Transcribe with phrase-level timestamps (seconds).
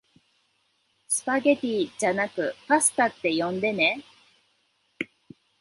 [1.07, 4.03] スパゲティじゃなくパスタって呼んでね